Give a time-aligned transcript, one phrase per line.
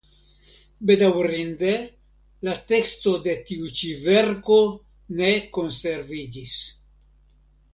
[0.89, 1.73] Bedaŭrinde
[2.47, 4.59] la teksto de tiu ĉi verko
[5.21, 6.57] ne konsreviĝis.